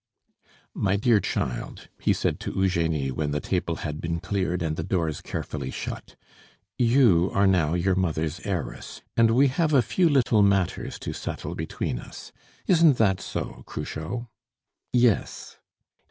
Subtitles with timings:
[0.73, 4.81] "My dear child," he said to Eugenie when the table had been cleared and the
[4.83, 6.15] doors carefully shut,
[6.79, 11.53] "you are now your mother's heiress, and we have a few little matters to settle
[11.53, 12.31] between us.
[12.65, 14.25] Isn't that so, Cruchot?"
[14.91, 15.59] "Yes."